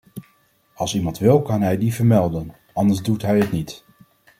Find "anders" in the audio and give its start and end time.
2.73-3.03